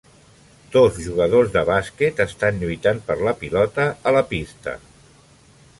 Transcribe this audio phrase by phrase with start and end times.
[0.75, 4.77] Dos jugadors de bàsquet estan lluitant per la pilota a la pista.